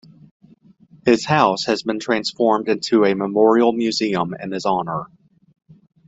[1.05, 5.03] His house has been transformed into a Memorial Museum in his honour.